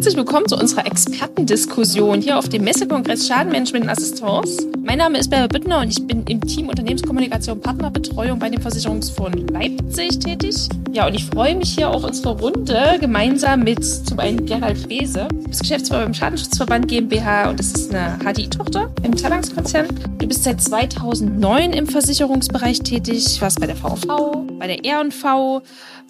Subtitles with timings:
[0.00, 4.66] herzlich willkommen zu unserer Expertendiskussion hier auf dem Messekongress Schadenmanagement und Assistance.
[4.82, 9.52] Mein Name ist Bärbel Büttner und ich bin im Team Unternehmenskommunikation Partnerbetreuung bei dem Versicherungsfonds
[9.52, 10.56] Leipzig tätig.
[10.90, 15.28] Ja, und ich freue mich hier auf unsere Runde gemeinsam mit zum einen Gerald Frese.
[15.30, 19.86] Du bist Geschäftsführer beim Schadenschutzverband GmbH und das ist eine HDI-Tochter im Talangs-Konzern.
[20.16, 25.60] Du bist seit 2009 im Versicherungsbereich tätig, warst bei der VV, bei der R&V,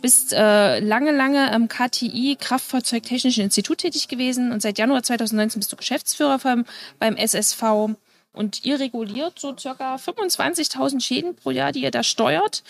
[0.00, 5.72] bist äh, lange, lange am KTI Kraftfahrzeugtechnischen Institut tätig gewesen und seit Januar 2019 bist
[5.72, 6.64] du Geschäftsführer beim,
[6.98, 7.90] beim SSV.
[8.32, 12.62] Und ihr reguliert so circa 25.000 Schäden pro Jahr, die ihr da steuert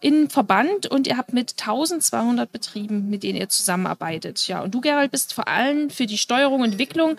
[0.00, 4.46] in Verband und ihr habt mit 1200 Betrieben, mit denen ihr zusammenarbeitet.
[4.48, 7.16] Ja, und du, Gerald, bist vor allem für die Steuerung und Entwicklung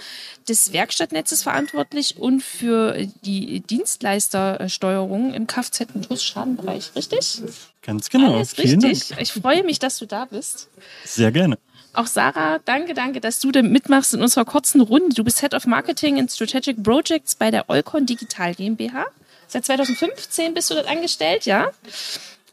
[0.47, 7.41] des Werkstattnetzes verantwortlich und für die Dienstleistersteuerung im Kfz- und Busschadenbereich, richtig?
[7.81, 8.35] Ganz genau.
[8.35, 9.09] Alles Vielen richtig.
[9.09, 9.21] Dank.
[9.21, 10.69] Ich freue mich, dass du da bist.
[11.05, 11.57] Sehr gerne.
[11.93, 15.15] Auch Sarah, danke, danke, dass du mitmachst in unserer kurzen Runde.
[15.15, 19.05] Du bist Head of Marketing and Strategic Projects bei der Eukon Digital GmbH.
[19.47, 21.71] Seit 2015 bist du dort angestellt, ja?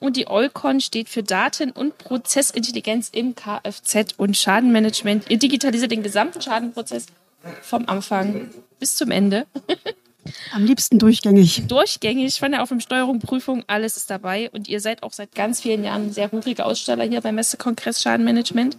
[0.01, 5.31] Und die Eukon steht für Daten- und Prozessintelligenz im Kfz- und Schadenmanagement.
[5.31, 7.07] Ihr digitalisiert den gesamten Schadenprozess
[7.63, 9.47] vom Anfang bis zum Ende.
[10.53, 11.65] Am liebsten durchgängig.
[11.69, 14.51] Durchgängig von der Aufnahmesteuerung, Prüfung, alles ist dabei.
[14.51, 18.03] Und ihr seid auch seit ganz vielen Jahren ein sehr ruhige Aussteller hier beim Messekongress
[18.03, 18.77] Schadenmanagement.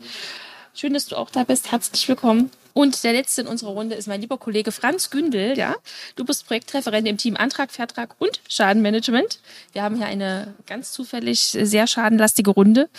[0.80, 1.72] Schön, dass du auch da bist.
[1.72, 2.52] Herzlich willkommen.
[2.74, 5.58] Und der letzte in unserer Runde ist mein lieber Kollege Franz Gündel.
[5.58, 5.74] Ja,
[6.16, 9.40] du bist Projektreferent im Team Antrag, Vertrag und Schadenmanagement.
[9.74, 12.90] Wir haben hier eine ganz zufällig sehr schadenlastige Runde.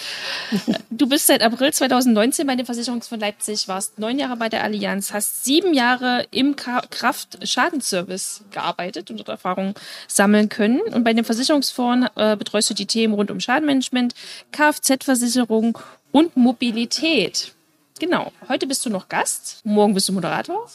[0.90, 5.12] Du bist seit April 2019 bei dem Versicherungsfonds Leipzig, warst neun Jahre bei der Allianz,
[5.12, 9.74] hast sieben Jahre im Kraft-Schadensservice gearbeitet und dort Erfahrungen
[10.08, 10.80] sammeln können.
[10.80, 14.14] Und bei dem Versicherungsfonds äh, betreust du die Themen rund um Schadenmanagement,
[14.50, 15.78] Kfz-Versicherung
[16.10, 17.54] und Mobilität.
[17.98, 18.32] Genau.
[18.48, 20.68] Heute bist du noch Gast, morgen bist du Moderator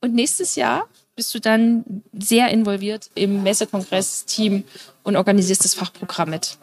[0.00, 0.86] und nächstes Jahr
[1.16, 4.64] bist du dann sehr involviert im Messekongress-Team
[5.02, 6.58] und organisierst das Fachprogramm mit.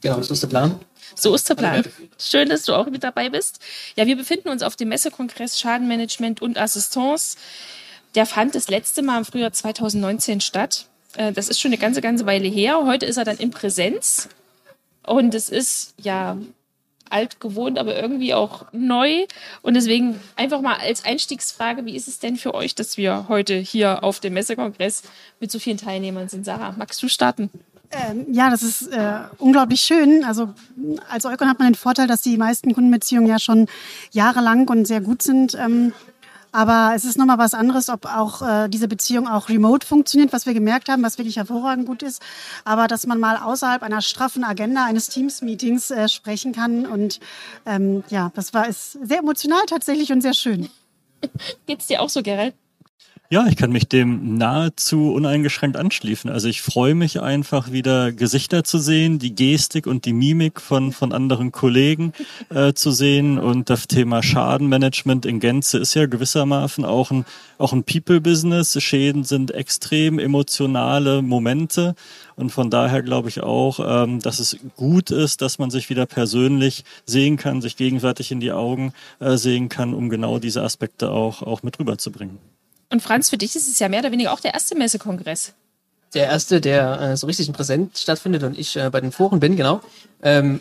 [0.00, 0.78] Genau, so ist der Plan.
[1.14, 1.84] So ist der Plan.
[2.18, 3.60] Schön, dass du auch mit dabei bist.
[3.96, 7.36] Ja, wir befinden uns auf dem Messekongress Schadenmanagement und Assistance.
[8.14, 10.86] Der fand das letzte Mal im Frühjahr 2019 statt.
[11.16, 12.84] Äh, Das ist schon eine ganze, ganze Weile her.
[12.84, 14.28] Heute ist er dann in Präsenz.
[15.02, 16.36] Und es ist ja
[17.10, 19.26] alt gewohnt, aber irgendwie auch neu.
[19.62, 23.54] Und deswegen einfach mal als Einstiegsfrage, wie ist es denn für euch, dass wir heute
[23.54, 25.02] hier auf dem Messekongress
[25.40, 26.44] mit so vielen Teilnehmern sind?
[26.44, 27.50] Sarah, magst du starten?
[27.90, 30.22] Ähm, ja, das ist äh, unglaublich schön.
[30.24, 30.52] Also
[31.08, 33.66] als Eukon hat man den Vorteil, dass die meisten Kundenbeziehungen ja schon
[34.12, 35.54] jahrelang und sehr gut sind.
[35.54, 35.92] Ähm,
[36.52, 40.46] aber es ist nochmal was anderes, ob auch äh, diese Beziehung auch remote funktioniert, was
[40.46, 42.22] wir gemerkt haben, was wirklich hervorragend gut ist.
[42.64, 46.86] Aber dass man mal außerhalb einer straffen Agenda eines Teams-Meetings äh, sprechen kann.
[46.86, 47.20] Und
[47.66, 50.68] ähm, ja, das war ist sehr emotional tatsächlich und sehr schön.
[51.66, 52.54] Geht's dir auch so, Gerald?
[53.30, 56.30] Ja, ich kann mich dem nahezu uneingeschränkt anschließen.
[56.30, 60.92] Also ich freue mich einfach wieder Gesichter zu sehen, die Gestik und die Mimik von,
[60.92, 62.14] von anderen Kollegen
[62.48, 63.38] äh, zu sehen.
[63.38, 67.26] Und das Thema Schadenmanagement in Gänze ist ja gewissermaßen auch ein,
[67.58, 68.82] auch ein People-Business.
[68.82, 71.96] Schäden sind extrem emotionale Momente.
[72.34, 76.06] Und von daher glaube ich auch, ähm, dass es gut ist, dass man sich wieder
[76.06, 81.10] persönlich sehen kann, sich gegenseitig in die Augen äh, sehen kann, um genau diese Aspekte
[81.10, 82.38] auch, auch mit rüberzubringen.
[82.90, 85.52] Und Franz, für dich ist es ja mehr oder weniger auch der erste Messekongress.
[86.14, 89.40] Der erste, der äh, so richtig in Präsent stattfindet und ich äh, bei den Foren
[89.40, 89.82] bin, genau.
[90.22, 90.60] Ähm,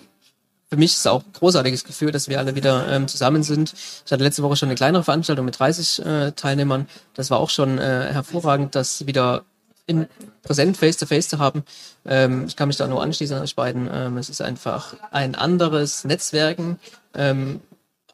[0.70, 3.74] für mich ist es auch ein großartiges Gefühl, dass wir alle wieder ähm, zusammen sind.
[4.06, 6.88] Ich hatte letzte Woche schon eine kleinere Veranstaltung mit 30 äh, Teilnehmern.
[7.14, 9.46] Das war auch schon äh, hervorragend, das wieder
[9.86, 10.08] in
[10.44, 11.64] präsent face-to-face zu haben.
[12.06, 13.90] Ähm, ich kann mich da nur anschließen an euch beiden.
[13.92, 16.78] Ähm, es ist einfach ein anderes Netzwerken.
[17.14, 17.62] Ähm,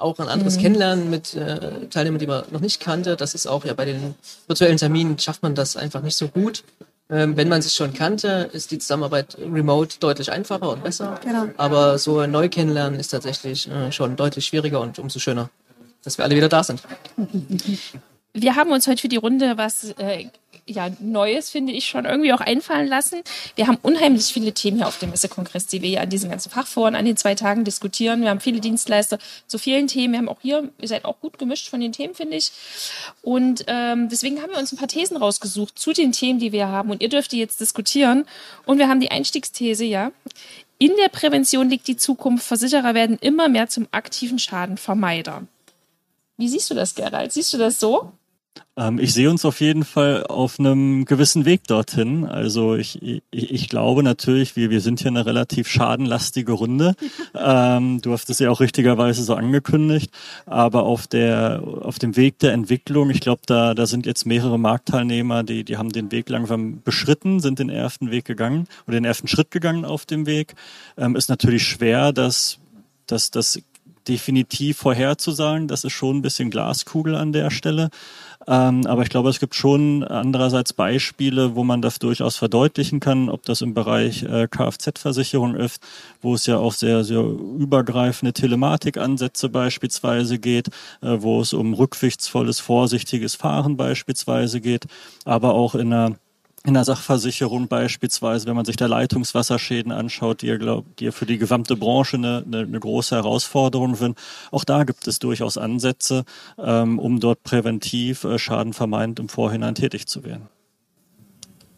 [0.03, 3.15] auch ein anderes Kennenlernen mit äh, Teilnehmern, die man noch nicht kannte.
[3.15, 4.15] Das ist auch ja bei den
[4.47, 6.63] virtuellen Terminen schafft man das einfach nicht so gut.
[7.09, 11.19] Ähm, wenn man sich schon kannte, ist die Zusammenarbeit remote deutlich einfacher und besser.
[11.23, 11.47] Genau.
[11.57, 15.49] Aber so neu kennenlernen ist tatsächlich äh, schon deutlich schwieriger und umso schöner,
[16.03, 16.81] dass wir alle wieder da sind.
[18.33, 20.27] Wir haben uns heute für die Runde was äh,
[20.65, 23.21] ja, Neues, finde ich, schon irgendwie auch einfallen lassen.
[23.55, 26.49] Wir haben unheimlich viele Themen hier auf dem Messekongress, die wir hier an diesen ganzen
[26.49, 28.21] Fachforen an den zwei Tagen diskutieren.
[28.21, 30.13] Wir haben viele Dienstleister zu vielen Themen.
[30.13, 32.51] Wir haben auch hier, ihr seid auch gut gemischt von den Themen, finde ich.
[33.21, 36.67] Und ähm, deswegen haben wir uns ein paar Thesen rausgesucht zu den Themen, die wir
[36.67, 36.91] haben.
[36.91, 38.25] Und ihr dürft die jetzt diskutieren.
[38.65, 40.11] Und wir haben die Einstiegsthese, ja.
[40.77, 42.45] In der Prävention liegt die Zukunft.
[42.45, 45.43] Versicherer werden immer mehr zum aktiven Schadenvermeider.
[46.37, 47.31] Wie siehst du das, Gerald?
[47.31, 48.11] Siehst du das so?
[48.75, 52.25] Ähm, ich sehe uns auf jeden Fall auf einem gewissen Weg dorthin.
[52.25, 56.95] Also ich, ich, ich glaube natürlich, wir, wir sind hier eine relativ schadenlastige Runde.
[57.35, 60.11] ähm, du hast es ja auch richtigerweise so angekündigt.
[60.45, 64.57] Aber auf der auf dem Weg der Entwicklung, ich glaube, da, da sind jetzt mehrere
[64.57, 69.05] Marktteilnehmer, die, die haben den Weg langsam beschritten, sind den ersten Weg gegangen oder den
[69.05, 70.55] ersten Schritt gegangen auf dem Weg.
[70.97, 72.59] Ähm, ist natürlich schwer, dass
[73.05, 73.59] dass das
[74.07, 75.67] definitiv vorherzusagen.
[75.67, 77.89] Das ist schon ein bisschen Glaskugel an der Stelle.
[78.45, 83.29] Ähm, aber ich glaube, es gibt schon andererseits Beispiele, wo man das durchaus verdeutlichen kann,
[83.29, 85.81] ob das im Bereich äh, Kfz-Versicherung ist,
[86.21, 90.67] wo es ja auch sehr, sehr übergreifende Telematikansätze beispielsweise geht,
[91.01, 94.87] äh, wo es um rücksichtsvolles, vorsichtiges Fahren beispielsweise geht,
[95.23, 96.15] aber auch in einer
[96.65, 101.11] in der Sachversicherung beispielsweise, wenn man sich da Leitungswasserschäden anschaut, die ja, glaub, die ja
[101.11, 104.17] für die gesamte Branche eine, eine, eine große Herausforderung sind.
[104.51, 106.23] Auch da gibt es durchaus Ansätze,
[106.57, 110.47] ähm, um dort präventiv äh, schadenvermeidend im Vorhinein tätig zu werden.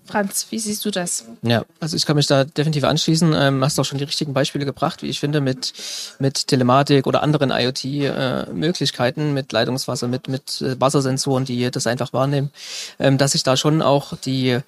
[0.05, 1.25] Franz, wie siehst du das?
[1.41, 3.33] Ja, also ich kann mich da definitiv anschließen.
[3.33, 5.73] Ähm, hast auch schon die richtigen Beispiele gebracht, wie ich finde, mit,
[6.19, 12.13] mit Telematik oder anderen IoT-Möglichkeiten, äh, mit Leitungswasser, mit, mit äh, Wassersensoren, die das einfach
[12.13, 12.51] wahrnehmen,
[12.99, 14.59] ähm, dass sich da schon auch die,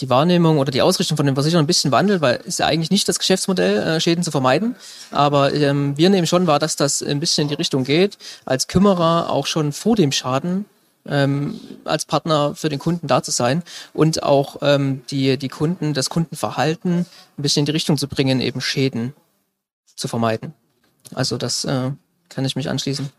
[0.00, 2.90] die Wahrnehmung oder die Ausrichtung von den Versicherern ein bisschen wandelt, weil es ja eigentlich
[2.90, 4.76] nicht das Geschäftsmodell, äh, Schäden zu vermeiden.
[5.10, 8.68] Aber ähm, wir nehmen schon wahr, dass das ein bisschen in die Richtung geht, als
[8.68, 10.66] Kümmerer auch schon vor dem Schaden
[11.06, 13.62] ähm, als Partner für den Kunden da zu sein
[13.92, 17.00] und auch ähm, die, die Kunden, das Kundenverhalten
[17.38, 19.14] ein bisschen in die Richtung zu bringen, eben Schäden
[19.96, 20.54] zu vermeiden.
[21.14, 21.90] Also das äh,
[22.28, 23.10] kann ich mich anschließen.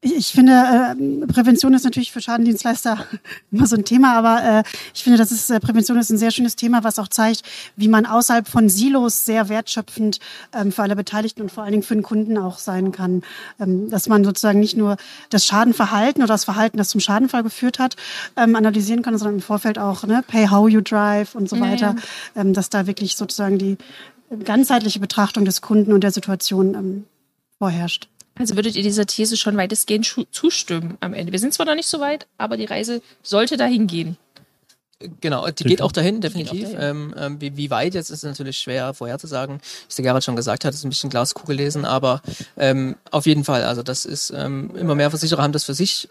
[0.00, 3.04] Ich finde, äh, Prävention ist natürlich für Schadendienstleister
[3.50, 4.62] immer so ein Thema, aber äh,
[4.94, 7.42] ich finde, das ist, äh, Prävention ist ein sehr schönes Thema, was auch zeigt,
[7.74, 10.20] wie man außerhalb von Silos sehr wertschöpfend
[10.54, 13.22] ähm, für alle Beteiligten und vor allen Dingen für den Kunden auch sein kann.
[13.58, 14.98] Ähm, dass man sozusagen nicht nur
[15.30, 17.96] das Schadenverhalten oder das Verhalten, das zum Schadenfall geführt hat,
[18.36, 21.62] ähm, analysieren kann, sondern im Vorfeld auch ne, Pay How You Drive und so ja,
[21.62, 21.96] weiter,
[22.36, 22.42] ja.
[22.42, 23.76] Ähm, dass da wirklich sozusagen die
[24.44, 27.04] ganzheitliche Betrachtung des Kunden und der Situation ähm,
[27.58, 28.08] vorherrscht.
[28.38, 31.32] Also würdet ihr dieser These schon weitestgehend zustimmen am Ende?
[31.32, 34.16] Wir sind zwar noch nicht so weit, aber die Reise sollte dahin gehen.
[35.20, 36.68] Genau, die geht auch dahin, definitiv.
[36.68, 36.80] Auch dahin.
[36.80, 39.60] Ähm, ähm, wie, wie, weit jetzt ist natürlich schwer vorherzusagen.
[39.88, 42.20] Wie der Gerhard schon gesagt hat, ist ein bisschen Glaskugel lesen, aber
[42.56, 46.08] ähm, auf jeden Fall, also das ist ähm, immer mehr Versicherer haben das für sich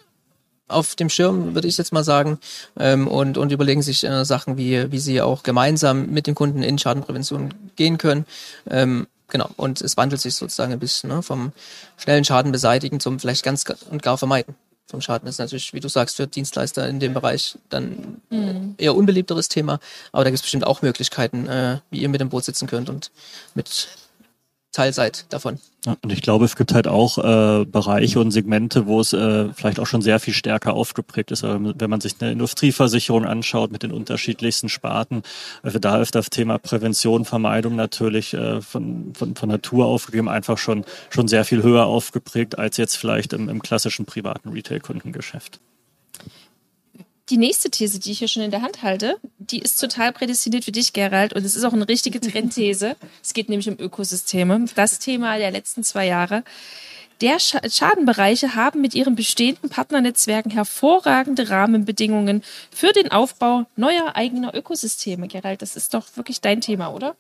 [0.70, 2.40] auf dem Schirm, würde ich jetzt mal sagen,
[2.80, 6.64] ähm, und, und überlegen sich äh, Sachen, wie, wie sie auch gemeinsam mit dem Kunden
[6.64, 8.26] in Schadenprävention gehen können.
[8.70, 11.52] Ähm, Genau, und es wandelt sich sozusagen ein bisschen ne, vom
[11.98, 14.56] schnellen Schaden beseitigen zum vielleicht ganz und gar vermeiden.
[14.90, 18.76] Vom Schaden ist natürlich, wie du sagst, für Dienstleister in dem Bereich dann mhm.
[18.78, 19.80] eher unbeliebteres Thema,
[20.14, 22.90] aber da gibt es bestimmt auch Möglichkeiten, äh, wie ihr mit dem Boot sitzen könnt
[22.90, 23.12] und
[23.54, 23.90] mit
[24.72, 25.60] Teil seid davon.
[25.86, 29.50] Ja, und ich glaube, es gibt halt auch äh, Bereiche und Segmente, wo es äh,
[29.54, 31.44] vielleicht auch schon sehr viel stärker aufgeprägt ist.
[31.44, 35.24] Also wenn man sich eine Industrieversicherung anschaut mit den unterschiedlichsten Sparten,
[35.64, 40.58] also da ist das Thema Prävention, Vermeidung natürlich äh, von, von, von Natur aufgegeben einfach
[40.58, 45.60] schon, schon sehr viel höher aufgeprägt als jetzt vielleicht im, im klassischen privaten Retail-Kundengeschäft
[47.30, 50.64] die nächste These, die ich hier schon in der Hand halte, die ist total prädestiniert
[50.64, 52.96] für dich, Gerald, und es ist auch eine richtige Trendthese.
[53.24, 54.66] Es geht nämlich um Ökosysteme.
[54.76, 56.44] Das Thema der letzten zwei Jahre.
[57.20, 64.54] Der Sch Schadenbereiche haben mit ihren bestehenden Partnernetzwerken hervorragende Rahmenbedingungen für den Aufbau neuer eigener
[64.56, 65.28] Ökosysteme.
[65.28, 67.16] Gerald, das ist doch wirklich dein Thema, oder?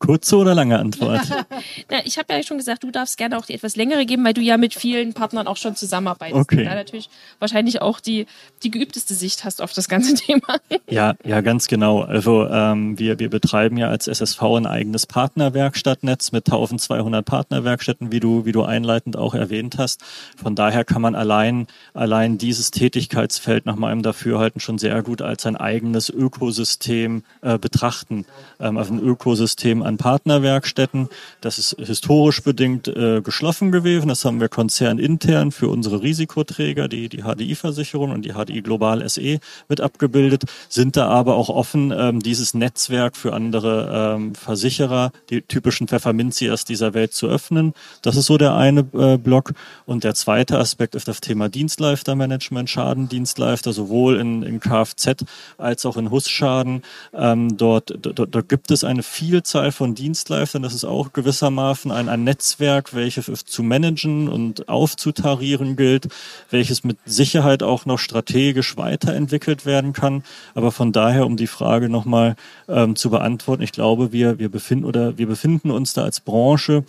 [0.00, 1.20] Kurze oder lange Antwort?
[1.90, 4.32] Na, ich habe ja schon gesagt, du darfst gerne auch die etwas längere geben, weil
[4.32, 6.40] du ja mit vielen Partnern auch schon zusammenarbeitest.
[6.40, 6.64] Okay.
[6.64, 8.24] Da natürlich wahrscheinlich auch die,
[8.62, 10.56] die geübteste Sicht hast auf das ganze Thema.
[10.88, 12.00] Ja, ja, ganz genau.
[12.00, 18.20] Also ähm, wir, wir betreiben ja als SSV ein eigenes Partnerwerkstattnetz mit 1200 Partnerwerkstätten, wie
[18.20, 20.02] du, wie du einleitend auch erwähnt hast.
[20.42, 25.44] Von daher kann man allein, allein dieses Tätigkeitsfeld nach meinem Dafürhalten schon sehr gut als
[25.44, 28.24] ein eigenes Ökosystem äh, betrachten.
[28.58, 31.08] Ähm, also ein Ökosystem an Partnerwerkstätten.
[31.40, 34.08] Das ist historisch bedingt äh, geschlossen gewesen.
[34.08, 39.40] Das haben wir konzernintern für unsere Risikoträger, die, die HDI-Versicherung und die HDI Global SE
[39.68, 45.42] mit abgebildet, sind da aber auch offen, ähm, dieses Netzwerk für andere ähm, Versicherer, die
[45.42, 47.74] typischen Pfefferminzias dieser Welt zu öffnen.
[48.02, 49.52] Das ist so der eine äh, Block.
[49.86, 55.24] Und der zweite Aspekt ist das Thema Dienstleistermanagement, Schadendienstleister, sowohl in, in Kfz
[55.58, 56.82] als auch in Husschaden.
[57.12, 60.62] Ähm, dort, dort, dort gibt es eine Vielzahl von Dienstleistern.
[60.62, 66.08] Das ist auch gewissermaßen ein, ein Netzwerk, welches zu managen und aufzutarieren gilt,
[66.50, 70.22] welches mit Sicherheit auch noch strategisch weiterentwickelt werden kann.
[70.54, 72.36] Aber von daher, um die Frage nochmal
[72.68, 76.84] ähm, zu beantworten, ich glaube, wir, wir befinden oder wir befinden uns da als Branche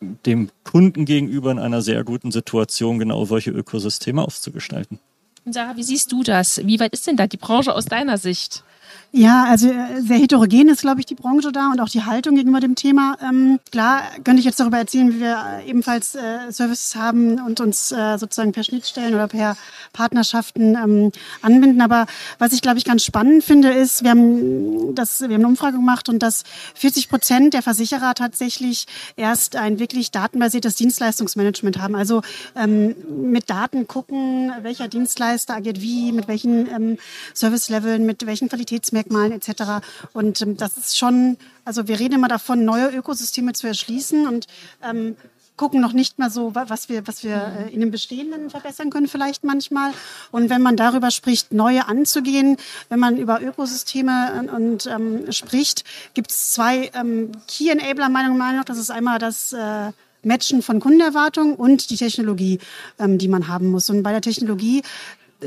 [0.00, 5.00] dem Kunden gegenüber in einer sehr guten Situation, genau solche Ökosysteme auszugestalten.
[5.46, 6.60] Und Sarah, wie siehst du das?
[6.64, 8.64] Wie weit ist denn da die Branche aus deiner Sicht?
[9.12, 12.34] Ja, also äh, sehr heterogen ist, glaube ich, die Branche da und auch die Haltung
[12.34, 13.16] gegenüber dem Thema.
[13.22, 17.60] Ähm, klar könnte ich jetzt darüber erzählen, wie wir äh, ebenfalls äh, Services haben und
[17.60, 19.56] uns äh, sozusagen per Schnittstellen oder per
[19.92, 21.80] Partnerschaften ähm, anbinden.
[21.80, 22.06] Aber
[22.38, 25.76] was ich, glaube ich, ganz spannend finde, ist, wir haben, das, wir haben eine Umfrage
[25.76, 26.42] gemacht und dass
[26.74, 28.86] 40 Prozent der Versicherer tatsächlich
[29.16, 31.94] erst ein wirklich datenbasiertes Dienstleistungsmanagement haben.
[31.94, 32.20] Also
[32.54, 36.98] ähm, mit Daten gucken, welcher Dienstleister agiert wie, mit welchen ähm,
[37.34, 39.86] Service-Leveln, mit welchen Qualitätsmerkmalen Merkmalen etc.
[40.12, 44.46] Und ähm, das ist schon, also wir reden immer davon, neue Ökosysteme zu erschließen und
[44.82, 45.16] ähm,
[45.56, 49.08] gucken noch nicht mal so, was wir, was wir äh, in den bestehenden verbessern können
[49.08, 49.92] vielleicht manchmal.
[50.30, 52.58] Und wenn man darüber spricht, neue anzugehen,
[52.90, 58.28] wenn man über Ökosysteme und, und ähm, spricht, gibt es zwei ähm, Key Enabler meiner
[58.28, 58.64] Meinung nach.
[58.64, 62.58] Das ist einmal das äh, Matchen von Kundenerwartungen und die Technologie,
[62.98, 63.88] ähm, die man haben muss.
[63.88, 64.82] Und bei der Technologie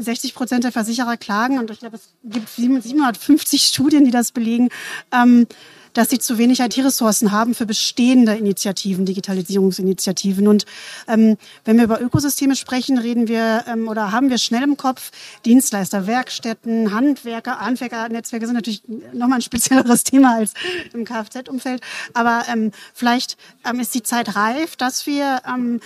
[0.02, 4.70] 60 Prozent der Versicherer klagen und ich glaube, es gibt 750 Studien, die das belegen,
[5.12, 5.48] ähm,
[5.94, 10.48] dass sie zu wenig IT-Ressourcen haben für bestehende Initiativen, Digitalisierungsinitiativen.
[10.48, 10.66] Und
[11.08, 15.12] ähm, wenn wir über Ökosysteme sprechen, reden wir ähm, oder haben wir schnell im Kopf
[15.46, 20.54] Dienstleister, Werkstätten, Handwerker, Handwerker-Netzwerke sind natürlich nochmal ein spezielleres Thema als
[20.94, 21.82] im Kfz-Umfeld.
[22.14, 23.38] Aber ähm, vielleicht
[23.68, 25.80] ähm, ist die Zeit reif, dass wir ähm,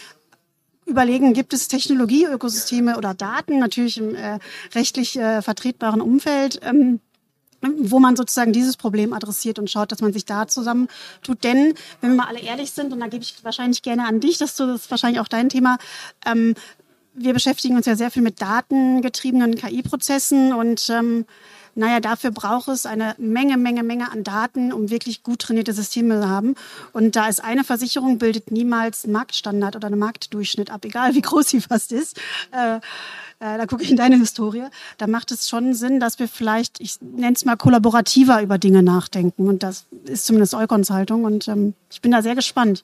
[0.85, 4.39] überlegen, gibt es Technologieökosysteme oder Daten, natürlich im äh,
[4.75, 6.99] rechtlich äh, vertretbaren Umfeld, ähm,
[7.61, 10.87] wo man sozusagen dieses Problem adressiert und schaut, dass man sich da zusammen
[11.21, 11.43] tut.
[11.43, 14.37] Denn, wenn wir mal alle ehrlich sind, und da gebe ich wahrscheinlich gerne an dich,
[14.37, 15.77] dass du das ist wahrscheinlich auch dein Thema,
[16.25, 16.55] ähm,
[17.15, 21.25] wir beschäftigen uns ja sehr viel mit datengetriebenen KI-Prozessen und ähm,
[21.75, 26.21] naja, dafür braucht es eine Menge, Menge, Menge an Daten, um wirklich gut trainierte Systeme
[26.21, 26.55] zu haben.
[26.91, 31.21] Und da ist eine Versicherung, bildet niemals einen Marktstandard oder einen Marktdurchschnitt ab, egal wie
[31.21, 32.17] groß sie fast ist.
[32.51, 34.63] Äh, äh, da gucke ich in deine Historie.
[34.97, 38.83] Da macht es schon Sinn, dass wir vielleicht, ich nenne es mal kollaborativer über Dinge
[38.83, 39.47] nachdenken.
[39.47, 41.23] Und das ist zumindest Eukons Haltung.
[41.23, 42.83] Und ähm, ich bin da sehr gespannt.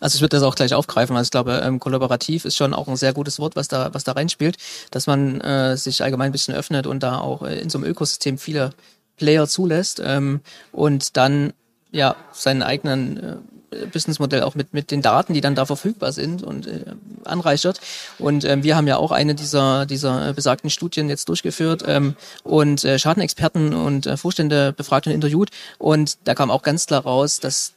[0.00, 1.16] Also ich würde das auch gleich aufgreifen.
[1.16, 4.04] Also ich glaube, ähm, kollaborativ ist schon auch ein sehr gutes Wort, was da, was
[4.04, 4.56] da reinspielt,
[4.90, 7.88] dass man äh, sich allgemein ein bisschen öffnet und da auch äh, in so einem
[7.88, 8.70] Ökosystem viele
[9.16, 10.40] Player zulässt ähm,
[10.72, 11.52] und dann
[11.92, 16.42] ja seinen eigenen äh, Businessmodell auch mit, mit den Daten, die dann da verfügbar sind
[16.42, 16.84] und äh,
[17.24, 17.80] anreichert.
[18.18, 22.84] Und ähm, wir haben ja auch eine dieser, dieser besagten Studien jetzt durchgeführt ähm, und
[22.84, 25.50] äh, Schadenexperten und äh, Vorstände befragt und interviewt.
[25.78, 27.72] Und da kam auch ganz klar raus, dass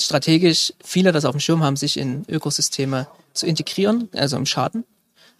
[0.00, 4.84] strategisch viele das auf dem Schirm haben, sich in Ökosysteme zu integrieren, also im Schaden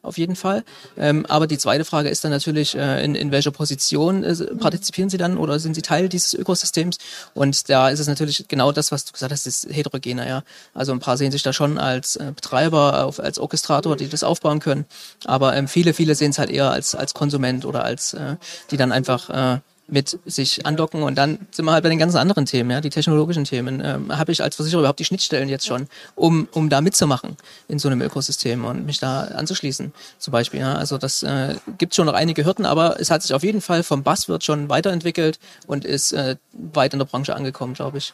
[0.06, 0.64] auf jeden Fall.
[0.96, 5.10] Ähm, aber die zweite Frage ist dann natürlich, äh, in, in welcher Position äh, partizipieren
[5.10, 6.98] Sie dann oder sind Sie Teil dieses Ökosystems?
[7.34, 10.26] Und da ist es natürlich genau das, was du gesagt hast, ist heterogener.
[10.26, 10.42] Ja?
[10.72, 14.22] Also ein paar sehen sich da schon als äh, Betreiber, auf, als Orchestrator, die das
[14.22, 14.86] aufbauen können.
[15.24, 18.36] Aber ähm, viele, viele sehen es halt eher als, als Konsument oder als, äh,
[18.70, 22.16] die dann einfach äh, mit sich andocken und dann sind wir halt bei den ganzen
[22.16, 23.80] anderen Themen, ja, die technologischen Themen.
[23.84, 27.36] Ähm, Habe ich als Versicherer überhaupt die Schnittstellen jetzt schon, um, um da mitzumachen
[27.68, 30.60] in so einem Ökosystem und mich da anzuschließen, zum Beispiel.
[30.60, 30.74] Ja.
[30.74, 33.82] Also das äh, gibt schon noch einige Hürden, aber es hat sich auf jeden Fall
[33.82, 38.12] vom Buzzword schon weiterentwickelt und ist äh, weit in der Branche angekommen, glaube ich.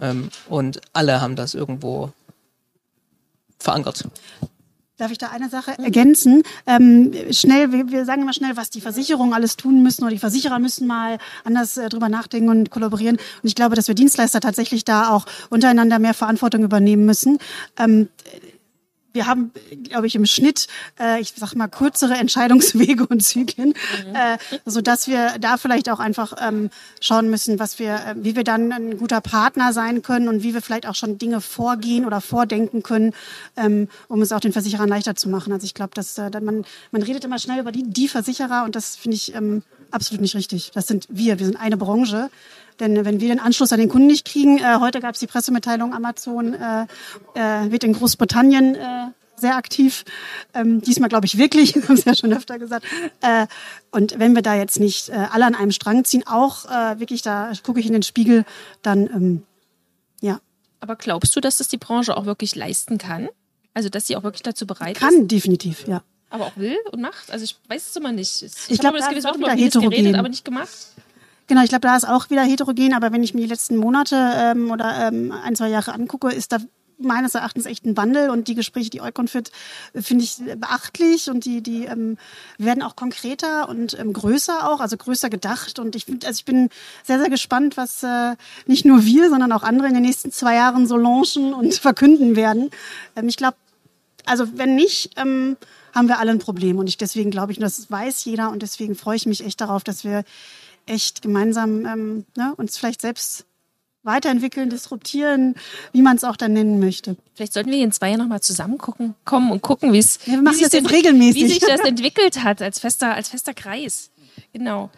[0.00, 2.12] Ähm, und alle haben das irgendwo
[3.58, 4.04] verankert.
[5.00, 6.42] Darf ich da eine Sache ergänzen?
[6.66, 10.18] Ähm, schnell, wir, wir, sagen immer schnell, was die Versicherungen alles tun müssen oder die
[10.18, 13.16] Versicherer müssen mal anders äh, drüber nachdenken und kollaborieren.
[13.16, 17.38] Und ich glaube, dass wir Dienstleister tatsächlich da auch untereinander mehr Verantwortung übernehmen müssen.
[17.78, 18.10] Ähm,
[19.12, 19.52] wir haben,
[19.84, 20.66] glaube ich, im Schnitt,
[20.98, 24.14] äh, ich sag mal, kürzere Entscheidungswege und Zyklen, mhm.
[24.14, 28.36] äh, so dass wir da vielleicht auch einfach ähm, schauen müssen, was wir, äh, wie
[28.36, 32.04] wir dann ein guter Partner sein können und wie wir vielleicht auch schon Dinge vorgehen
[32.04, 33.12] oder vordenken können,
[33.56, 35.52] ähm, um es auch den Versicherern leichter zu machen.
[35.52, 38.76] Also ich glaube, dass äh, man man redet immer schnell über die die Versicherer und
[38.76, 40.70] das finde ich ähm, absolut nicht richtig.
[40.72, 42.30] Das sind wir, wir sind eine Branche.
[42.78, 45.26] Denn wenn wir den Anschluss an den Kunden nicht kriegen, äh, heute gab es die
[45.26, 46.86] Pressemitteilung, Amazon äh,
[47.34, 49.06] äh, wird in Großbritannien äh,
[49.36, 50.04] sehr aktiv.
[50.54, 52.86] Ähm, diesmal glaube ich wirklich, haben Sie ja schon öfter gesagt.
[53.20, 53.46] Äh,
[53.90, 57.22] und wenn wir da jetzt nicht äh, alle an einem Strang ziehen, auch äh, wirklich
[57.22, 58.44] da gucke ich in den Spiegel,
[58.82, 59.42] dann ähm,
[60.20, 60.40] ja.
[60.80, 63.28] Aber glaubst du, dass das die Branche auch wirklich leisten kann?
[63.74, 65.16] Also dass sie auch wirklich dazu bereit kann, ist?
[65.16, 66.02] Kann definitiv, ja.
[66.30, 67.30] Aber auch will und macht?
[67.30, 68.42] Also ich weiß es immer nicht.
[68.42, 69.90] Ich, ich glaube, das ist auch wieder heterogen.
[69.90, 70.70] Geredet, aber nicht gemacht.
[71.48, 74.14] Genau, ich glaube, da ist auch wieder heterogen, aber wenn ich mir die letzten Monate
[74.36, 76.58] ähm, oder ähm, ein, zwei Jahre angucke, ist da
[77.00, 79.50] meines Erachtens echt ein Wandel und die Gespräche, die Eukon führt,
[79.94, 82.18] finde ich beachtlich und die, die ähm,
[82.58, 85.78] werden auch konkreter und ähm, größer auch, also größer gedacht.
[85.78, 86.68] Und ich, also ich bin
[87.02, 90.54] sehr, sehr gespannt, was äh, nicht nur wir, sondern auch andere in den nächsten zwei
[90.54, 92.70] Jahren so launchen und verkünden werden.
[93.16, 93.56] Ähm, ich glaube,
[94.26, 95.56] also wenn nicht, ähm,
[95.92, 96.78] haben wir alle ein Problem.
[96.78, 99.84] Und ich deswegen glaube ich, das weiß jeder und deswegen freue ich mich echt darauf,
[99.84, 100.24] dass wir
[100.86, 103.46] echt gemeinsam ähm, ne, uns vielleicht selbst
[104.02, 105.54] weiterentwickeln, disruptieren,
[105.92, 107.16] wie man es auch dann nennen möchte.
[107.34, 110.34] Vielleicht sollten wir in zwei Jahren nochmal zusammen gucken, kommen und gucken, wie es ja,
[110.34, 111.42] wir machen wie das jetzt regelmäßig.
[111.42, 114.10] wie sich das entwickelt hat als fester, als fester Kreis.
[114.52, 114.90] Genau.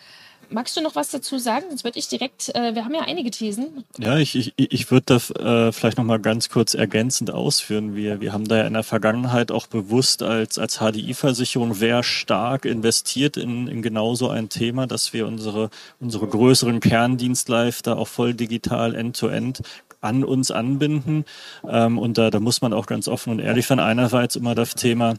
[0.52, 1.66] Magst du noch was dazu sagen?
[1.68, 3.85] Sonst würde ich direkt, äh, wir haben ja einige Thesen.
[3.99, 7.97] Ja, ich, ich, ich würde das äh, vielleicht nochmal ganz kurz ergänzend ausführen.
[7.97, 12.64] Wir, wir haben da ja in der Vergangenheit auch bewusst als, als HDI-Versicherung sehr stark
[12.64, 18.35] investiert in, in genau so ein Thema, dass wir unsere, unsere größeren Kerndienstleister auch voll
[18.35, 19.62] digital end-to-end
[20.02, 21.25] an uns anbinden.
[21.66, 23.80] Ähm, und da, da muss man auch ganz offen und ehrlich sein.
[23.80, 25.14] Einerseits immer das Thema,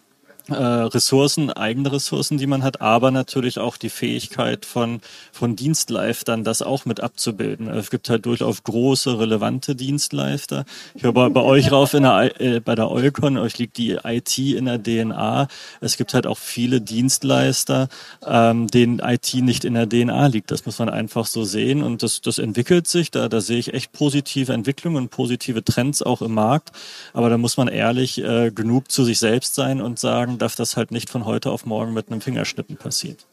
[0.50, 6.44] äh, Ressourcen, eigene Ressourcen, die man hat, aber natürlich auch die Fähigkeit von, von Dienstleistern,
[6.44, 7.68] das auch mit abzubilden.
[7.70, 10.66] Es gibt halt durchaus große, relevante Dienstleister.
[10.96, 13.98] Ich höre bei, bei euch rauf in der, äh, bei der Eukon, euch liegt die
[14.04, 15.48] IT in der DNA.
[15.80, 17.88] Es gibt halt auch viele Dienstleister,
[18.26, 20.52] ähm, denen IT nicht in der DNA liegt.
[20.52, 23.12] Das muss man einfach so sehen und das, das entwickelt sich.
[23.12, 26.72] Da, da sehe ich echt positive Entwicklungen und positive Trends auch im Markt.
[27.14, 30.56] Aber da muss man ehrlich äh, genug zu sich selbst sein und sagen, sagen, dass
[30.56, 33.25] das halt nicht von heute auf morgen mit einem Fingerschnippen passiert.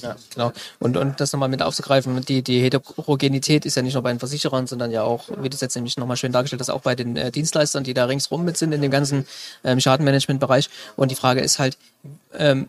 [0.00, 0.52] Ja, genau.
[0.78, 4.20] Und, und das nochmal mit aufzugreifen, die, die Heterogenität ist ja nicht nur bei den
[4.20, 6.94] Versicherern, sondern ja auch, wie du es jetzt nämlich nochmal schön dargestellt hast, auch bei
[6.94, 9.26] den äh, Dienstleistern, die da ringsrum mit sind in dem ganzen
[9.64, 10.70] ähm, Schadenmanagement-Bereich.
[10.94, 11.76] Und die Frage ist halt,
[12.32, 12.68] ähm,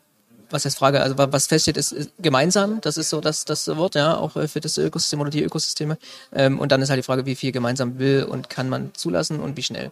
[0.50, 3.94] was heißt Frage, also was feststeht, ist, ist gemeinsam, das ist so das, das Wort,
[3.94, 6.00] ja, auch äh, für das Ökosystem oder die Ökosysteme.
[6.34, 9.40] Ähm, und dann ist halt die Frage, wie viel gemeinsam will und kann man zulassen
[9.40, 9.92] und wie schnell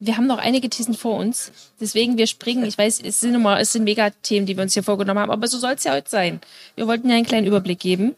[0.00, 1.52] wir haben noch einige Thesen vor uns.
[1.78, 2.64] Deswegen, wir springen.
[2.64, 5.46] Ich weiß, es sind immer, es sind Megathemen, die wir uns hier vorgenommen haben, aber
[5.46, 6.40] so soll es ja heute sein.
[6.74, 8.16] Wir wollten ja einen kleinen Überblick geben.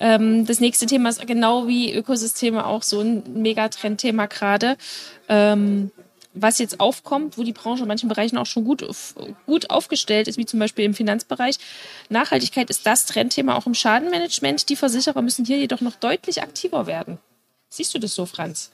[0.00, 4.76] Ähm, das nächste Thema ist genau wie Ökosysteme auch so ein Megatrendthema gerade.
[5.28, 5.92] Ähm,
[6.36, 8.84] was jetzt aufkommt, wo die Branche in manchen Bereichen auch schon gut,
[9.46, 11.58] gut aufgestellt ist, wie zum Beispiel im Finanzbereich.
[12.08, 14.68] Nachhaltigkeit ist das Trendthema auch im Schadenmanagement.
[14.68, 17.18] Die Versicherer müssen hier jedoch noch deutlich aktiver werden.
[17.68, 18.73] Siehst du das so, Franz?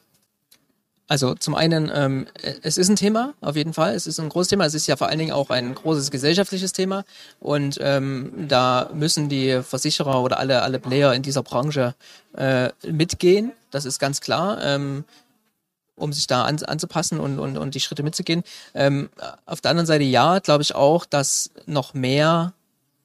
[1.10, 2.28] Also zum einen, ähm,
[2.62, 3.96] es ist ein Thema, auf jeden Fall.
[3.96, 4.64] Es ist ein großes Thema.
[4.64, 7.04] Es ist ja vor allen Dingen auch ein großes gesellschaftliches Thema.
[7.40, 11.96] Und ähm, da müssen die Versicherer oder alle, alle Player in dieser Branche
[12.36, 13.50] äh, mitgehen.
[13.72, 14.62] Das ist ganz klar.
[14.62, 15.02] Ähm,
[15.96, 18.44] um sich da an, anzupassen und, und, und die Schritte mitzugehen.
[18.74, 19.10] Ähm,
[19.46, 22.52] auf der anderen Seite ja, glaube ich auch, dass noch mehr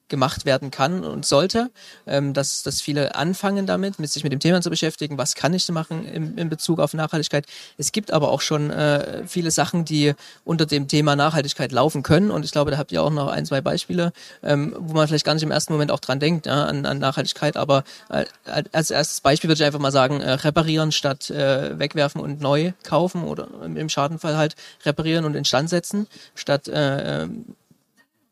[0.08, 1.70] gemacht werden kann und sollte,
[2.06, 5.54] ähm, dass, dass viele anfangen damit, mit sich mit dem Thema zu beschäftigen, was kann
[5.54, 7.46] ich machen im, in Bezug auf Nachhaltigkeit.
[7.76, 10.14] Es gibt aber auch schon äh, viele Sachen, die
[10.44, 13.46] unter dem Thema Nachhaltigkeit laufen können und ich glaube, da habt ihr auch noch ein,
[13.46, 16.64] zwei Beispiele, ähm, wo man vielleicht gar nicht im ersten Moment auch dran denkt, ja,
[16.64, 18.24] an, an Nachhaltigkeit, aber äh,
[18.72, 22.72] als erstes Beispiel würde ich einfach mal sagen, äh, reparieren statt äh, wegwerfen und neu
[22.84, 27.56] kaufen oder im Schadenfall halt reparieren und instand setzen, statt äh, ähm,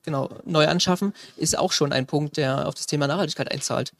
[0.04, 3.92] genau, neu anschaffen, ist auch schon ein Punkt, der auf das Thema Nachhaltigkeit einzahlt.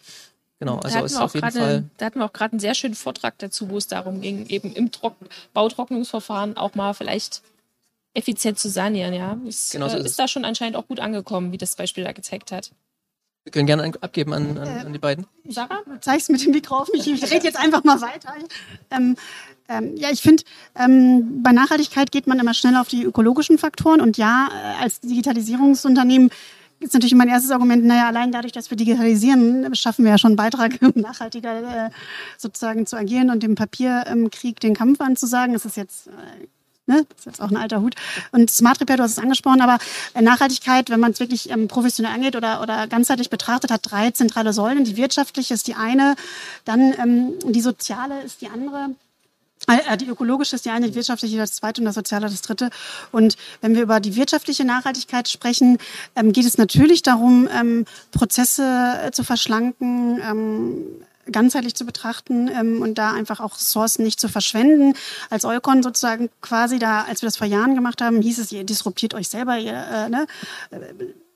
[0.60, 1.84] Genau, also ist auf jeden Fall.
[1.98, 4.72] Da hatten wir auch gerade einen sehr schönen Vortrag dazu, wo es darum ging, eben
[4.72, 5.16] im Trock
[5.52, 7.42] Bautrocknungsverfahren auch mal vielleicht
[8.14, 9.36] effizient zu sanieren, ja.
[9.46, 12.04] Ist, genau so äh, ist, ist da schon anscheinend auch gut angekommen, wie das Beispiel
[12.04, 12.70] da gezeigt hat.
[13.42, 15.26] Wir können gerne abgeben an, an, an die beiden.
[15.46, 15.82] Sarah?
[16.00, 17.06] Zeig's mit dem Mikro auf mich.
[17.06, 18.32] Ich rede jetzt einfach mal weiter.
[18.90, 19.16] Ähm,
[19.68, 20.42] ähm, ja, ich finde,
[20.76, 24.00] ähm, bei Nachhaltigkeit geht man immer schnell auf die ökologischen Faktoren.
[24.00, 26.30] Und ja, äh, als Digitalisierungsunternehmen
[26.80, 30.32] ist natürlich mein erstes Argument, naja, allein dadurch, dass wir digitalisieren, schaffen wir ja schon
[30.32, 31.90] einen Beitrag, um nachhaltiger äh,
[32.36, 35.54] sozusagen zu agieren und dem Papierkrieg den Kampf anzusagen.
[35.54, 36.10] Das ist jetzt äh,
[36.86, 37.06] Ne?
[37.08, 37.94] Das ist jetzt auch ein alter Hut.
[38.30, 39.78] Und Smart Repair, du hast es angesprochen, aber
[40.12, 44.10] äh, Nachhaltigkeit, wenn man es wirklich ähm, professionell angeht oder, oder ganzheitlich betrachtet, hat drei
[44.10, 44.84] zentrale Säulen.
[44.84, 46.14] Die wirtschaftliche ist die eine,
[46.66, 48.90] dann ähm, die soziale ist die andere.
[49.66, 52.70] Äh, die ökologische ist die eine, die wirtschaftliche das zweite und das soziale das dritte.
[53.12, 55.78] Und wenn wir über die wirtschaftliche Nachhaltigkeit sprechen,
[56.16, 60.84] ähm, geht es natürlich darum, ähm, Prozesse äh, zu verschlanken, ähm,
[61.30, 62.50] ganzheitlich zu betrachten
[62.82, 64.92] und da einfach auch Ressourcen nicht zu verschwenden.
[65.30, 68.62] Als Eukon sozusagen quasi da, als wir das vor Jahren gemacht haben, hieß es, ihr
[68.64, 70.26] disruptiert euch selber, ihr, äh, ne?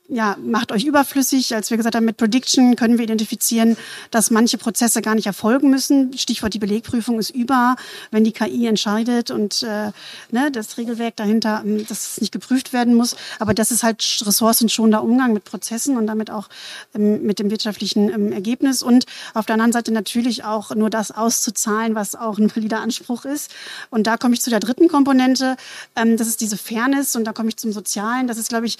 [0.09, 1.53] Ja, macht euch überflüssig.
[1.55, 3.77] Als wir gesagt haben, mit Prediction können wir identifizieren,
[4.09, 6.17] dass manche Prozesse gar nicht erfolgen müssen.
[6.17, 7.75] Stichwort die Belegprüfung ist über,
[8.09, 9.91] wenn die KI entscheidet und äh,
[10.31, 13.15] ne, das Regelwerk dahinter, ähm, dass es nicht geprüft werden muss.
[13.37, 16.49] Aber das ist halt ressourcenschonender Umgang mit Prozessen und damit auch
[16.95, 18.81] ähm, mit dem wirtschaftlichen ähm, Ergebnis.
[18.81, 23.25] Und auf der anderen Seite natürlich auch nur das auszuzahlen, was auch ein valider Anspruch
[23.25, 23.51] ist.
[23.91, 25.55] Und da komme ich zu der dritten Komponente.
[25.95, 28.27] Ähm, das ist diese Fairness und da komme ich zum Sozialen.
[28.27, 28.79] Das ist, glaube ich,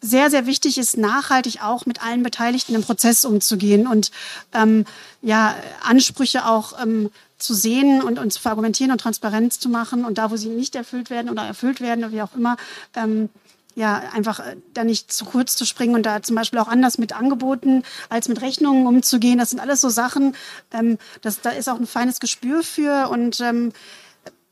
[0.00, 4.10] sehr, sehr wichtig ist, nachhaltig auch mit allen Beteiligten im Prozess umzugehen und
[4.54, 4.84] ähm,
[5.22, 10.18] ja, Ansprüche auch ähm, zu sehen und, und zu verargumentieren und Transparenz zu machen und
[10.18, 12.56] da, wo sie nicht erfüllt werden oder erfüllt werden oder wie auch immer,
[12.94, 13.28] ähm,
[13.74, 16.98] ja, einfach äh, da nicht zu kurz zu springen und da zum Beispiel auch anders
[16.98, 19.38] mit Angeboten als mit Rechnungen umzugehen.
[19.38, 20.34] Das sind alles so Sachen,
[20.72, 23.72] ähm, das, da ist auch ein feines Gespür für und ähm,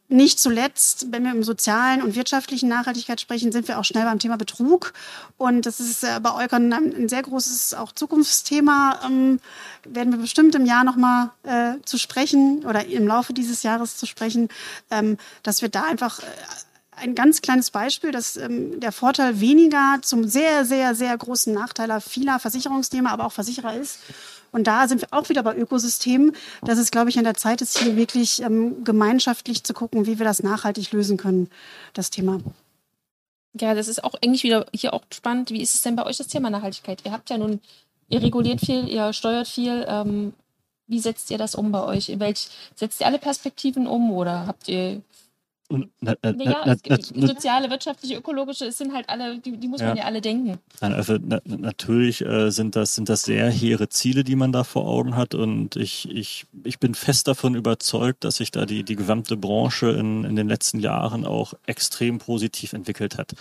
[0.08, 4.18] nicht zuletzt, wenn wir im sozialen und wirtschaftlichen Nachhaltigkeit sprechen, sind wir auch schnell beim
[4.18, 4.92] Thema Betrug.
[5.36, 9.00] Und das ist äh, bei Eukon ein sehr großes auch Zukunftsthema.
[9.04, 9.40] Ähm,
[9.84, 14.06] werden wir bestimmt im Jahr nochmal äh, zu sprechen oder im Laufe dieses Jahres zu
[14.06, 14.48] sprechen,
[14.90, 16.24] ähm, dass wir da einfach äh,
[16.96, 22.00] ein ganz kleines Beispiel, dass ähm, der Vorteil weniger zum sehr, sehr, sehr großen Nachteil
[22.00, 23.98] vieler Versicherungsthemen, aber auch Versicherer ist.
[24.56, 26.32] Und da sind wir auch wieder bei Ökosystemen.
[26.62, 30.18] Das ist, glaube ich, an der Zeit ist hier wirklich ähm, gemeinschaftlich zu gucken, wie
[30.18, 31.50] wir das nachhaltig lösen können,
[31.92, 32.40] das Thema.
[33.60, 35.50] Ja, das ist auch eigentlich wieder hier auch spannend.
[35.50, 37.02] Wie ist es denn bei euch das Thema Nachhaltigkeit?
[37.04, 37.60] Ihr habt ja nun,
[38.08, 39.84] ihr reguliert viel, ihr steuert viel.
[39.86, 40.32] Ähm,
[40.86, 42.18] wie setzt ihr das um bei euch?
[42.18, 45.02] Welch, setzt ihr alle Perspektiven um oder habt ihr
[45.68, 49.80] na, na, naja, na, na, soziale, wirtschaftliche, ökologische, es sind halt alle, die, die muss
[49.80, 49.88] ja.
[49.88, 50.58] man ja alle denken.
[50.80, 55.16] Also natürlich äh, sind, das, sind das sehr hehre Ziele, die man da vor Augen
[55.16, 55.34] hat.
[55.34, 59.90] Und ich, ich, ich bin fest davon überzeugt, dass sich da die, die gesamte Branche
[59.90, 63.32] in, in den letzten Jahren auch extrem positiv entwickelt hat.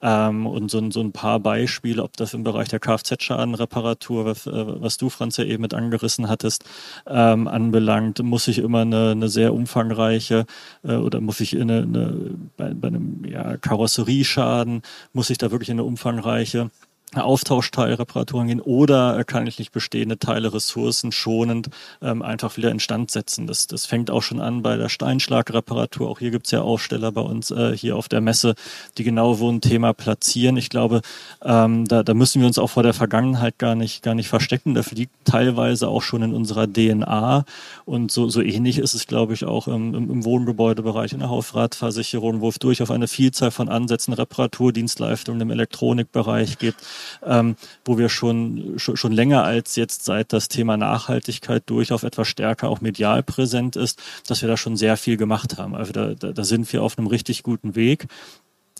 [0.00, 4.52] Ähm, und so, so ein paar Beispiele, ob das im Bereich der Kfz-Schadenreparatur, was, äh,
[4.80, 6.64] was du, Franz, ja eben mit angerissen hattest,
[7.06, 10.46] ähm, anbelangt, muss ich immer eine, eine sehr umfangreiche
[10.84, 14.82] äh, oder muss ich in eine, eine bei, bei einem ja, Karosserieschaden,
[15.12, 16.70] muss ich da wirklich in eine umfangreiche
[17.16, 21.70] Austauschteilreparaturen gehen oder kann ich nicht bestehende Teile ressourcenschonend
[22.02, 23.46] ähm, einfach wieder instand setzen.
[23.46, 26.08] Das, das fängt auch schon an bei der Steinschlagreparatur.
[26.08, 28.54] Auch hier gibt's ja Aussteller bei uns äh, hier auf der Messe,
[28.98, 30.56] die genau so ein Thema platzieren.
[30.56, 31.00] Ich glaube,
[31.42, 34.74] ähm, da, da müssen wir uns auch vor der Vergangenheit gar nicht, gar nicht verstecken.
[34.74, 37.44] Das liegt teilweise auch schon in unserer DNA.
[37.86, 42.40] Und so, so ähnlich ist es, glaube ich, auch im, im, Wohngebäudebereich, in der Hausratversicherung,
[42.40, 46.84] wo es durchaus eine Vielzahl von Ansätzen, Reparaturdienstleistungen im Elektronikbereich gibt
[47.24, 52.28] ähm, wo wir schon, schon, schon länger als jetzt seit das Thema Nachhaltigkeit durchaus etwas
[52.28, 55.74] stärker auch medial präsent ist, dass wir da schon sehr viel gemacht haben.
[55.74, 58.06] Also da, da, da sind wir auf einem richtig guten Weg.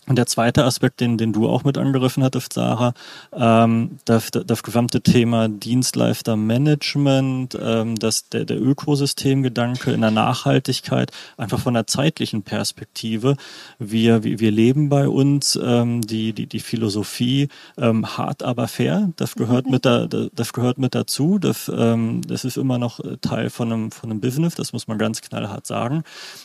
[0.09, 2.95] Und der zweite Aspekt, den, den du auch mit angegriffen hattest, Sarah,
[3.31, 11.59] ähm, das, das gesamte Thema Dienstleistermanagement, ähm, das, der, der Ökosystemgedanke in der Nachhaltigkeit, einfach
[11.59, 13.37] von der zeitlichen Perspektive.
[13.77, 19.11] Wir, wir, wir leben bei uns ähm, die, die, die Philosophie ähm, hart, aber fair.
[19.15, 21.37] Das gehört mit, da, das gehört mit dazu.
[21.37, 24.97] Das, ähm, das ist immer noch Teil von einem, von einem Business, das muss man
[24.97, 26.01] ganz knallhart sagen.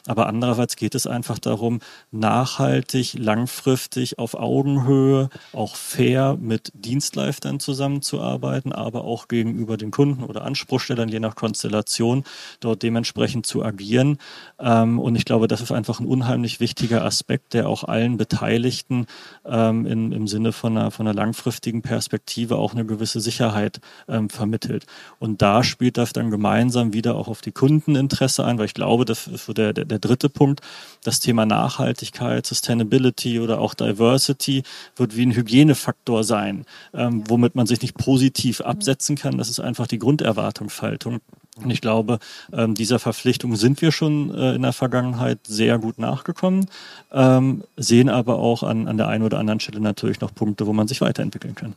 [0.07, 7.61] Aber andererseits geht es einfach darum, nachhaltig, langfristig langfristig auf Augenhöhe, auch fair mit Dienstleistern
[7.61, 12.25] zusammenzuarbeiten, aber auch gegenüber den Kunden oder Anspruchstellern, je nach Konstellation,
[12.59, 14.19] dort dementsprechend zu agieren.
[14.59, 19.07] Ähm, und ich glaube, das ist einfach ein unheimlich wichtiger Aspekt, der auch allen Beteiligten
[19.45, 24.31] ähm, in, im Sinne von einer, von einer langfristigen Perspektive auch eine gewisse Sicherheit ähm,
[24.31, 24.87] vermittelt.
[25.21, 29.05] Und da spielt das dann gemeinsam wieder auch auf die Kundeninteresse ein, weil ich glaube,
[29.05, 30.61] das ist so der, der, der dritte Punkt,
[31.05, 34.64] das Thema Nachhaltigkeit, Sustainability oder auch Diversity
[34.96, 39.38] wird wie ein Hygienefaktor sein, ähm, womit man sich nicht positiv absetzen kann.
[39.38, 41.20] Das ist einfach die Grunderwartungshaltung.
[41.57, 42.18] Und ich glaube,
[42.52, 46.66] ähm, dieser Verpflichtung sind wir schon äh, in der Vergangenheit sehr gut nachgekommen,
[47.12, 50.72] ähm, sehen aber auch an, an der einen oder anderen Stelle natürlich noch Punkte, wo
[50.72, 51.74] man sich weiterentwickeln kann.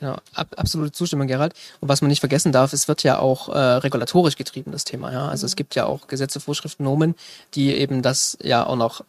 [0.00, 1.52] Genau, ab, absolute Zustimmung, Gerald.
[1.80, 5.12] Und was man nicht vergessen darf, es wird ja auch äh, regulatorisch getrieben, das Thema.
[5.12, 5.28] Ja?
[5.28, 7.14] Also es gibt ja auch Gesetze, Vorschriften, Nomen,
[7.54, 9.04] die eben das ja auch noch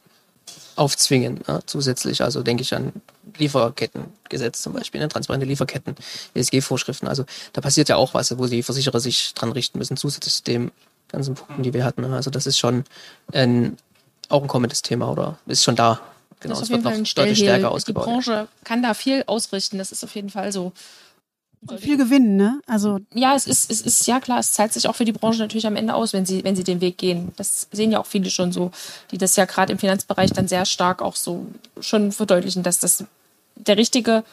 [0.76, 2.22] aufzwingen, ja, zusätzlich.
[2.22, 2.92] Also denke ich an
[3.38, 5.96] Lieferkettengesetz zum Beispiel, ne, transparente Lieferketten,
[6.34, 7.08] ESG-Vorschriften.
[7.08, 10.44] Also da passiert ja auch was, wo die Versicherer sich dran richten müssen, zusätzlich zu
[10.44, 10.72] dem
[11.10, 12.02] ganzen Punkten, die wir hatten.
[12.02, 12.16] Ne.
[12.16, 12.84] Also das ist schon
[13.34, 13.78] ein,
[14.30, 16.00] auch ein kommendes Thema oder ist schon da.
[16.40, 18.06] Genau, es wird noch deutlich stärker ausgebaut.
[18.06, 20.72] Die Branche kann da viel ausrichten, das ist auf jeden Fall so.
[21.68, 22.60] Und viel gewinnen, ne?
[22.66, 25.40] Also ja, es ist, es ist ja klar, es zahlt sich auch für die Branche
[25.40, 27.34] natürlich am Ende aus, wenn sie, wenn sie den Weg gehen.
[27.38, 28.72] Das sehen ja auch viele schon so,
[29.12, 31.46] die das ja gerade im Finanzbereich dann sehr stark auch so
[31.80, 33.06] schon verdeutlichen, dass das
[33.56, 34.24] der richtige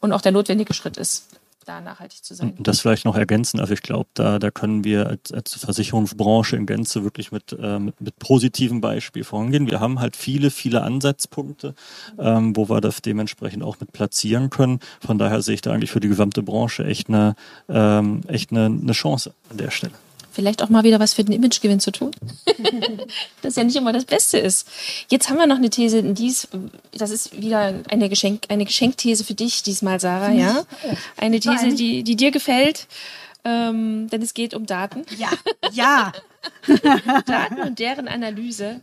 [0.00, 1.24] und auch der notwendige Schritt ist
[1.66, 2.54] da nachhaltig zu sein.
[2.58, 3.60] Das vielleicht noch ergänzen.
[3.60, 7.78] Also ich glaube, da, da können wir als, als Versicherungsbranche in Gänze wirklich mit, äh,
[7.78, 9.70] mit, mit positiven Beispiel vorangehen.
[9.70, 11.74] Wir haben halt viele, viele Ansatzpunkte,
[12.18, 14.80] ähm, wo wir das dementsprechend auch mit platzieren können.
[15.00, 17.34] Von daher sehe ich da eigentlich für die gesamte Branche echt eine,
[17.68, 19.94] ähm, echt eine, eine Chance an der Stelle
[20.36, 22.12] vielleicht auch mal wieder was für den Imagegewinn zu tun.
[23.42, 24.68] das ja nicht immer das Beste ist.
[25.10, 26.46] Jetzt haben wir noch eine These, dies,
[26.92, 30.64] das ist wieder eine, Geschenk, eine Geschenkthese für dich diesmal, Sarah, ja?
[31.16, 32.86] Eine These, die, die dir gefällt,
[33.44, 35.04] ähm, denn es geht um Daten.
[35.16, 35.30] Ja,
[35.72, 36.12] ja.
[37.26, 38.82] Daten und deren Analyse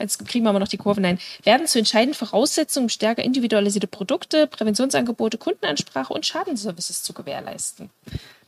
[0.00, 4.46] jetzt kriegen wir mal noch die Kurve hinein, werden zu entscheidenden Voraussetzungen, stärker individualisierte Produkte,
[4.46, 7.90] Präventionsangebote, Kundenansprache und Schadenservices zu gewährleisten.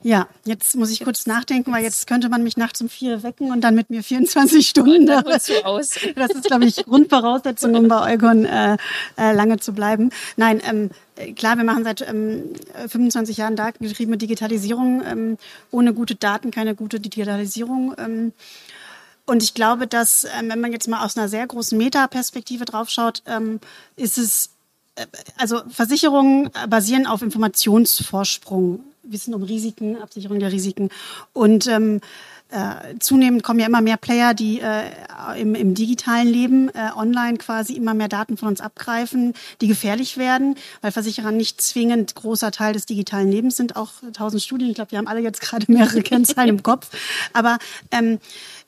[0.05, 3.53] Ja, jetzt muss ich kurz nachdenken, weil jetzt könnte man mich nachts um vier wecken
[3.53, 5.09] und dann mit mir 24 Stunden.
[5.65, 5.97] Aus.
[6.17, 8.77] Das ist, glaube ich, Grundvoraussetzung, um bei Eugon äh,
[9.17, 10.11] äh, lange zu bleiben.
[10.37, 10.91] Nein, ähm,
[11.37, 12.55] klar, wir machen seit ähm,
[12.89, 15.03] 25 Jahren datengetriebene Digitalisierung.
[15.07, 15.39] Ähm,
[15.71, 17.95] ohne gute Daten keine gute Digitalisierung.
[17.99, 18.33] Ähm,
[19.27, 23.23] und ich glaube, dass, ähm, wenn man jetzt mal aus einer sehr großen Metaperspektive draufschaut,
[23.27, 23.61] ähm,
[23.97, 24.51] ist es,
[24.97, 25.07] äh,
[25.37, 30.91] also Versicherungen basieren auf Informationsvorsprung, Wissen um Risiken, Absicherung der Risiken.
[31.33, 32.01] Und ähm,
[32.53, 34.83] äh, zunehmend kommen ja immer mehr Player, die äh,
[35.39, 40.19] im, im digitalen Leben äh, online quasi immer mehr Daten von uns abgreifen, die gefährlich
[40.19, 43.77] werden, weil Versicherer nicht zwingend großer Teil des digitalen Lebens sind.
[43.77, 46.91] Auch tausend Studien, ich glaube, wir haben alle jetzt gerade mehrere Kennzahlen im Kopf.
[47.33, 47.59] Aber
[47.91, 48.19] ähm,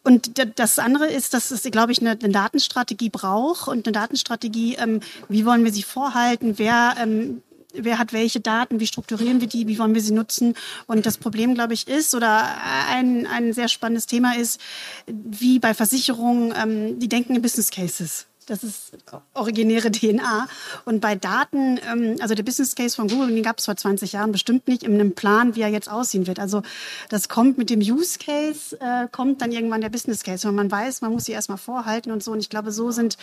[0.03, 4.77] und das andere ist, dass es, glaube ich, eine, eine Datenstrategie braucht und eine Datenstrategie,
[4.77, 7.43] ähm, wie wollen wir sie vorhalten, wer ähm,
[7.75, 10.55] wer hat welche Daten, wie strukturieren wir die, wie wollen wir sie nutzen.
[10.87, 12.49] Und das Problem, glaube ich, ist, oder
[12.91, 14.61] ein, ein sehr spannendes Thema ist,
[15.07, 18.27] wie bei Versicherungen, ähm, die denken in Business Cases.
[18.47, 18.93] Das ist
[19.33, 20.47] originäre DNA.
[20.85, 24.13] Und bei Daten, ähm, also der Business Case von Google, den gab es vor 20
[24.13, 26.39] Jahren bestimmt nicht in einem Plan, wie er jetzt aussehen wird.
[26.39, 26.63] Also
[27.09, 30.47] das kommt mit dem Use Case, äh, kommt dann irgendwann der Business Case.
[30.47, 32.33] Wenn man weiß, man muss sie erstmal vorhalten und so.
[32.33, 33.17] Und ich glaube, so sind,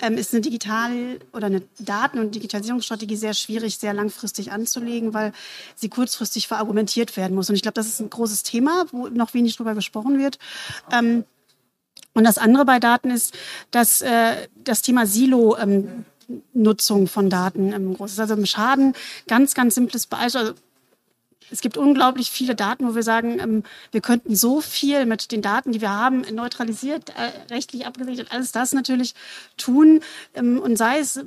[0.00, 5.32] ähm, ist eine digital oder eine Daten- und Digitalisierungsstrategie sehr schwierig, sehr langfristig anzulegen, weil
[5.76, 7.50] sie kurzfristig verargumentiert werden muss.
[7.50, 10.38] Und ich glaube, das ist ein großes Thema, wo noch wenig drüber gesprochen wird.
[10.90, 11.24] Ähm,
[12.14, 13.34] und das andere bei Daten ist,
[13.70, 16.04] dass äh, das Thema Silo ähm,
[16.52, 18.20] Nutzung von Daten ähm, groß ist.
[18.20, 18.94] Also im Schaden
[19.28, 20.40] ganz, ganz simples Beispiel.
[20.40, 20.54] Also,
[21.50, 25.42] es gibt unglaublich viele Daten, wo wir sagen, ähm, wir könnten so viel mit den
[25.42, 29.14] Daten, die wir haben, neutralisiert, äh, rechtlich abgesichert, alles das natürlich
[29.58, 30.00] tun.
[30.34, 31.24] Ähm, und sei es äh,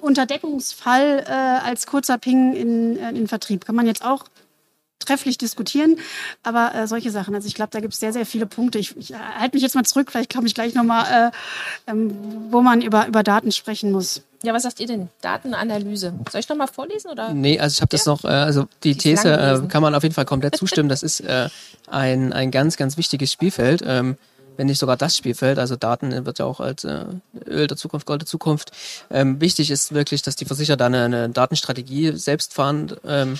[0.00, 3.64] unter Deckungsfall äh, als kurzer Ping in, in Vertrieb.
[3.64, 4.24] Kann man jetzt auch
[5.00, 5.96] trefflich diskutieren.
[6.42, 8.78] Aber äh, solche Sachen, also ich glaube, da gibt es sehr, sehr viele Punkte.
[8.78, 11.32] Ich, ich halte mich jetzt mal zurück, vielleicht komme ich gleich nochmal,
[11.86, 12.14] äh, ähm,
[12.50, 14.22] wo man über, über Daten sprechen muss.
[14.42, 15.08] Ja, was sagt ihr denn?
[15.20, 16.14] Datenanalyse.
[16.30, 17.10] Soll ich nochmal vorlesen?
[17.10, 17.34] Oder?
[17.34, 18.12] Nee, also ich habe das ja.
[18.12, 20.88] noch, äh, also die, die These äh, kann man auf jeden Fall komplett zustimmen.
[20.88, 21.48] Das ist äh,
[21.88, 23.82] ein, ein ganz, ganz wichtiges Spielfeld.
[23.84, 24.16] Ähm,
[24.56, 27.04] wenn nicht sogar das Spielfeld, also Daten wird ja auch als äh,
[27.46, 28.72] Öl der Zukunft, Gold der Zukunft.
[29.10, 33.38] Ähm, wichtig ist wirklich, dass die Versicherer da eine, eine Datenstrategie selbst fahren, ähm,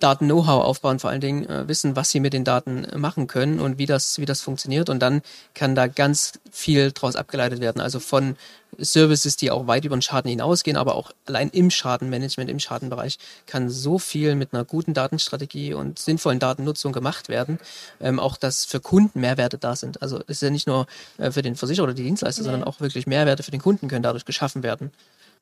[0.00, 3.78] Daten-Know-how aufbauen, vor allen Dingen äh, wissen, was sie mit den Daten machen können und
[3.78, 4.88] wie das, wie das funktioniert.
[4.88, 5.22] Und dann
[5.54, 7.80] kann da ganz viel draus abgeleitet werden.
[7.80, 8.36] Also von
[8.78, 13.18] Services, die auch weit über den Schaden hinausgehen, aber auch allein im Schadenmanagement, im Schadenbereich
[13.46, 17.58] kann so viel mit einer guten Datenstrategie und sinnvollen Datennutzung gemacht werden.
[18.00, 20.02] Ähm, auch, dass für Kunden Mehrwerte da sind.
[20.02, 20.86] Also es ist ja nicht nur
[21.18, 22.50] äh, für den Versicherer oder die Dienstleister, nee.
[22.50, 24.90] sondern auch wirklich Mehrwerte für den Kunden können dadurch geschaffen werden.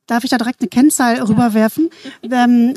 [0.07, 1.23] Darf ich da direkt eine Kennzahl ja.
[1.23, 1.89] rüberwerfen?
[2.33, 2.73] Ähm,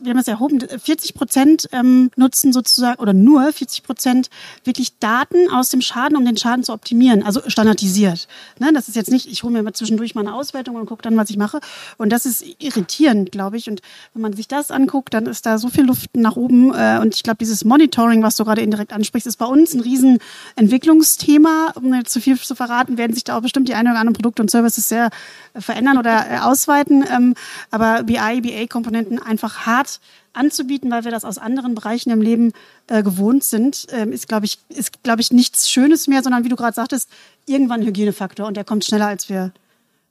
[0.00, 4.28] wir haben es erhoben, 40 Prozent ähm, nutzen sozusagen, oder nur 40 Prozent
[4.64, 8.28] wirklich Daten aus dem Schaden, um den Schaden zu optimieren, also standardisiert.
[8.58, 8.70] Ne?
[8.74, 11.16] Das ist jetzt nicht, ich hole mir mal zwischendurch mal eine Auswertung und gucke dann,
[11.16, 11.60] was ich mache.
[11.96, 13.70] Und das ist irritierend, glaube ich.
[13.70, 13.80] Und
[14.12, 16.74] wenn man sich das anguckt, dann ist da so viel Luft nach oben.
[16.74, 19.80] Äh, und ich glaube, dieses Monitoring, was du gerade indirekt ansprichst, ist bei uns ein
[19.80, 20.18] riesen
[20.56, 21.72] Entwicklungsthema.
[21.76, 24.14] Um nicht zu viel zu verraten, werden sich da auch bestimmt die ein oder anderen
[24.14, 25.10] Produkte und Services sehr
[25.54, 27.34] äh, verändern oder äh, aus ausweiten, ähm,
[27.70, 30.00] aber BI, BA-Komponenten einfach hart
[30.32, 32.52] anzubieten, weil wir das aus anderen Bereichen im Leben
[32.86, 36.48] äh, gewohnt sind, ähm, ist, glaube ich, ist, glaube ich, nichts Schönes mehr, sondern wie
[36.48, 37.10] du gerade sagtest,
[37.46, 39.52] irgendwann ein Hygienefaktor und der kommt schneller, als wir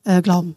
[0.03, 0.55] äh, glauben.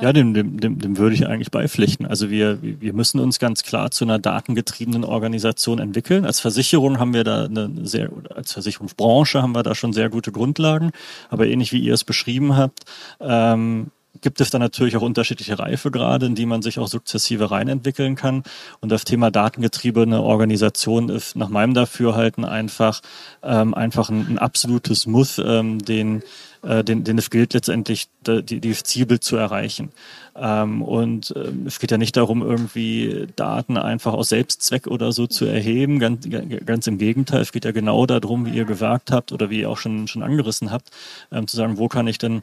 [0.00, 2.06] Ja, dem, dem, dem, dem würde ich eigentlich beipflichten.
[2.06, 6.24] Also wir, wir müssen uns ganz klar zu einer datengetriebenen Organisation entwickeln.
[6.24, 10.32] Als Versicherung haben wir da eine sehr, als Versicherungsbranche haben wir da schon sehr gute
[10.32, 10.92] Grundlagen.
[11.28, 12.84] Aber ähnlich wie ihr es beschrieben habt,
[13.20, 13.90] ähm,
[14.24, 18.42] gibt es dann natürlich auch unterschiedliche Reifegrade, in die man sich auch sukzessive reinentwickeln kann.
[18.80, 23.02] Und das Thema datengetriebene Organisation ist nach meinem Dafürhalten einfach,
[23.42, 26.22] ähm, einfach ein, ein absolutes Muss, ähm, den
[26.62, 29.92] äh, den, den es gilt letztendlich die, die Zielbild zu erreichen.
[30.34, 35.26] Ähm, und ähm, es geht ja nicht darum, irgendwie Daten einfach aus Selbstzweck oder so
[35.26, 35.98] zu erheben.
[35.98, 36.26] Ganz,
[36.64, 39.70] ganz im Gegenteil, es geht ja genau darum, wie ihr gesagt habt oder wie ihr
[39.70, 40.90] auch schon, schon angerissen habt,
[41.30, 42.42] ähm, zu sagen, wo kann ich denn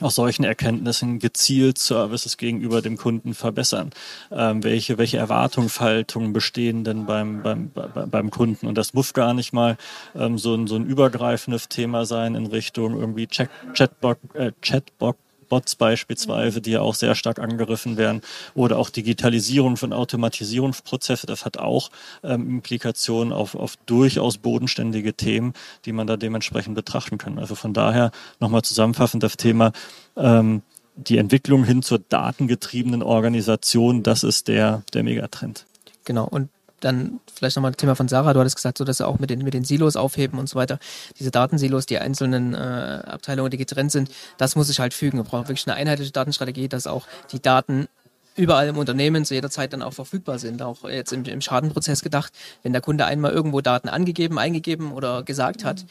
[0.00, 3.90] aus solchen Erkenntnissen gezielt Services gegenüber dem Kunden verbessern?
[4.30, 8.66] Ähm, welche, welche Erwartungshaltungen bestehen denn beim, beim, beim Kunden?
[8.66, 9.76] Und das muss gar nicht mal
[10.14, 15.16] ähm, so, ein, so ein übergreifendes Thema sein in Richtung irgendwie Chat, Chatbot, äh, Chatbot
[15.50, 18.22] Bots beispielsweise, die ja auch sehr stark angegriffen werden,
[18.54, 21.26] oder auch Digitalisierung von Automatisierungsprozessen.
[21.26, 21.90] Das hat auch
[22.22, 25.52] ähm, Implikationen auf, auf durchaus bodenständige Themen,
[25.84, 27.38] die man da dementsprechend betrachten kann.
[27.38, 29.72] Also von daher nochmal zusammenfassend das Thema,
[30.16, 30.62] ähm,
[30.96, 35.66] die Entwicklung hin zur datengetriebenen Organisation, das ist der, der Megatrend.
[36.04, 36.24] Genau.
[36.24, 36.48] Und
[36.80, 39.30] dann vielleicht nochmal ein Thema von Sarah, du hattest gesagt, so dass sie auch mit
[39.30, 40.78] den, mit den Silos aufheben und so weiter.
[41.18, 45.18] Diese Datensilos, die einzelnen äh, Abteilungen, die getrennt sind, das muss sich halt fügen.
[45.18, 47.88] Wir brauchen wirklich eine einheitliche Datenstrategie, dass auch die Daten
[48.36, 50.62] überall im Unternehmen zu jeder Zeit dann auch verfügbar sind.
[50.62, 55.22] Auch jetzt im, im Schadenprozess gedacht, wenn der Kunde einmal irgendwo Daten angegeben, eingegeben oder
[55.22, 55.84] gesagt hat,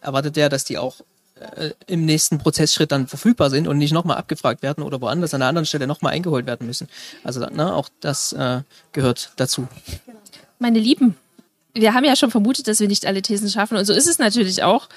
[0.00, 1.00] erwartet er, dass die auch
[1.56, 5.42] äh, im nächsten Prozessschritt dann verfügbar sind und nicht nochmal abgefragt werden oder woanders an
[5.42, 6.88] einer anderen Stelle nochmal eingeholt werden müssen.
[7.24, 9.68] Also ne, auch das äh, gehört dazu.
[10.58, 11.14] Meine Lieben,
[11.74, 14.18] wir haben ja schon vermutet, dass wir nicht alle Thesen schaffen und so ist es
[14.18, 14.88] natürlich auch.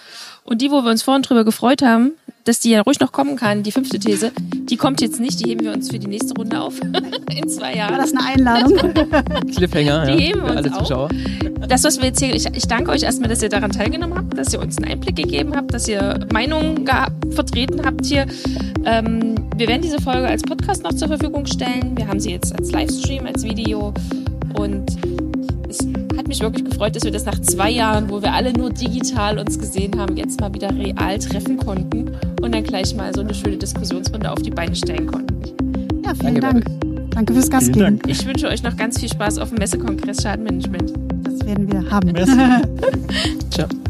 [0.45, 2.13] Und die, wo wir uns vorhin drüber gefreut haben,
[2.45, 5.49] dass die ja ruhig noch kommen kann, die fünfte These, die kommt jetzt nicht, die
[5.49, 6.79] heben wir uns für die nächste Runde auf.
[7.35, 7.91] In zwei Jahren.
[7.91, 8.93] War das eine Einladung?
[9.55, 11.05] Cliffhanger, die ja, heben wir uns alle Zuschauer.
[11.05, 11.67] Auf.
[11.67, 14.37] Das, was wir jetzt hier, ich, ich danke euch erstmal, dass ihr daran teilgenommen habt,
[14.37, 16.89] dass ihr uns einen Einblick gegeben habt, dass ihr Meinungen
[17.31, 18.25] vertreten habt hier.
[18.85, 21.97] Ähm, wir werden diese Folge als Podcast noch zur Verfügung stellen.
[21.97, 23.93] Wir haben sie jetzt als Livestream, als Video
[24.57, 25.18] und
[26.29, 29.59] mich wirklich gefreut, dass wir das nach zwei Jahren, wo wir alle nur digital uns
[29.59, 32.11] gesehen haben, jetzt mal wieder real treffen konnten
[32.41, 35.35] und dann gleich mal so eine schöne Diskussionsrunde auf die Beine stellen konnten.
[36.05, 37.09] Ja, vielen Danke, Dank.
[37.11, 37.99] Danke fürs Gastgeben.
[38.07, 40.93] Ich wünsche euch noch ganz viel Spaß auf dem Messekongress Schadenmanagement.
[41.23, 42.13] Das werden wir haben.
[43.49, 43.67] Ciao.